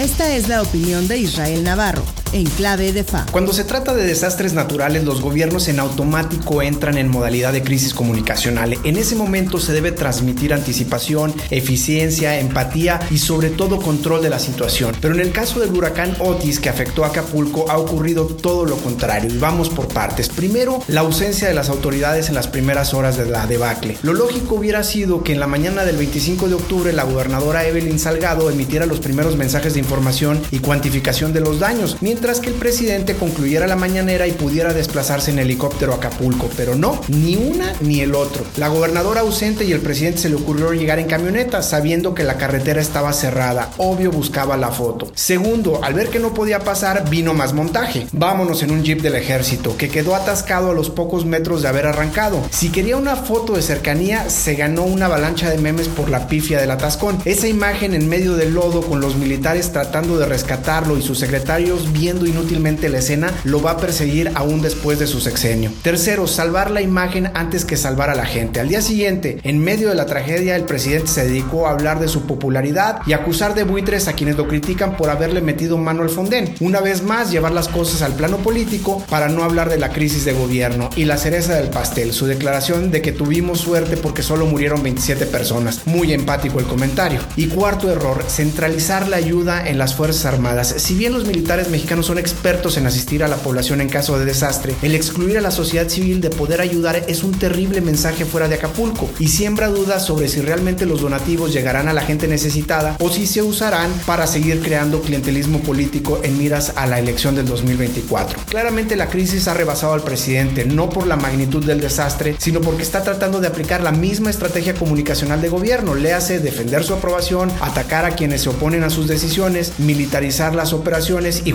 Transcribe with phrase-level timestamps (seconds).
[0.00, 2.02] Esta es la opinión de Israel Navarro,
[2.32, 3.26] en clave de FA.
[3.30, 7.94] Cuando se trata de desastres naturales, los gobiernos en automático entran en modalidad de crisis
[7.94, 8.78] comunicacional.
[8.84, 14.38] En ese momento se debe transmitir anticipación, eficiencia, empatía y sobre todo control de la
[14.38, 14.94] situación.
[15.00, 18.76] Pero en el caso del huracán Otis que afectó a Acapulco ha ocurrido todo lo
[18.76, 20.28] contrario y vamos por partes.
[20.28, 23.96] Primero, la ausencia de las autoridades en las primeras horas de la debacle.
[24.02, 27.98] Lo lógico hubiera sido que en la mañana del 25 de octubre la gobernadora Evelyn
[27.98, 32.54] Salgado emitiera los primeros mensajes de información y cuantificación de los daños, mientras que el
[32.54, 37.72] presidente concluyera la mañanera y pudiera desplazarse en helicóptero a Acapulco, pero no, ni una
[37.80, 38.44] ni el otro.
[38.56, 42.36] La gobernadora ausente y el presidente se le ocurrió llegar en camioneta, sabiendo que la
[42.36, 43.70] carretera estaba cerrada.
[43.78, 45.10] Obvio buscaba la foto.
[45.14, 48.06] Segundo, al ver que no podía pasar, vino más montaje.
[48.12, 51.86] Vámonos en un jeep del ejército, que quedó atascado a los pocos metros de haber
[51.86, 52.40] arrancado.
[52.50, 56.60] Si quería una foto de cercanía, se ganó una avalancha de memes por la pifia
[56.60, 57.18] del atascón.
[57.24, 61.92] Esa imagen en medio del lodo con los militares tratando de rescatarlo y sus secretarios
[61.92, 65.72] bien inútilmente la escena lo va a perseguir aún después de su sexenio.
[65.82, 68.60] Tercero, salvar la imagen antes que salvar a la gente.
[68.60, 72.08] Al día siguiente, en medio de la tragedia, el presidente se dedicó a hablar de
[72.08, 76.10] su popularidad y acusar de buitres a quienes lo critican por haberle metido mano al
[76.10, 76.54] fondén.
[76.60, 80.24] Una vez más, llevar las cosas al plano político para no hablar de la crisis
[80.24, 80.90] de gobierno.
[80.96, 85.26] Y la cereza del pastel, su declaración de que tuvimos suerte porque solo murieron 27
[85.26, 85.86] personas.
[85.86, 87.20] Muy empático el comentario.
[87.36, 90.74] Y cuarto error, centralizar la ayuda en las Fuerzas Armadas.
[90.78, 94.24] Si bien los militares mexicanos son expertos en asistir a la población en caso de
[94.24, 98.48] desastre, el excluir a la sociedad civil de poder ayudar es un terrible mensaje fuera
[98.48, 102.96] de Acapulco y siembra dudas sobre si realmente los donativos llegarán a la gente necesitada
[103.00, 107.46] o si se usarán para seguir creando clientelismo político en miras a la elección del
[107.46, 108.40] 2024.
[108.48, 112.82] Claramente la crisis ha rebasado al presidente, no por la magnitud del desastre, sino porque
[112.82, 117.50] está tratando de aplicar la misma estrategia comunicacional de gobierno, le hace defender su aprobación,
[117.60, 121.52] atacar a quienes se oponen a sus decisiones, militarizar las operaciones y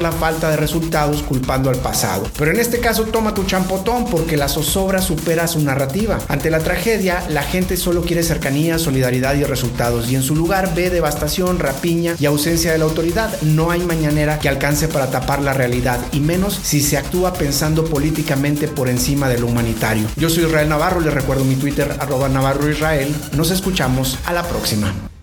[0.00, 2.26] la falta de resultados culpando al pasado.
[2.38, 6.18] Pero en este caso toma tu champotón porque la zozobra supera su narrativa.
[6.28, 10.74] Ante la tragedia, la gente solo quiere cercanía, solidaridad y resultados y en su lugar
[10.74, 13.40] ve devastación, rapiña y ausencia de la autoridad.
[13.42, 17.84] No hay mañanera que alcance para tapar la realidad y menos si se actúa pensando
[17.84, 20.06] políticamente por encima de lo humanitario.
[20.16, 23.14] Yo soy Israel Navarro, les recuerdo mi Twitter arroba Navarro Israel.
[23.32, 25.15] Nos escuchamos a la próxima.